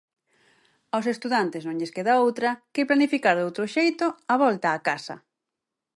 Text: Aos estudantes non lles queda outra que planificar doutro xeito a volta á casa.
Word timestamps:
Aos 0.93 1.05
estudantes 1.13 1.63
non 1.65 1.77
lles 1.79 1.93
queda 1.95 2.21
outra 2.25 2.49
que 2.73 2.87
planificar 2.89 3.35
doutro 3.37 3.65
xeito 3.75 4.05
a 4.33 4.35
volta 4.43 4.73
á 4.75 4.77
casa. 4.89 5.15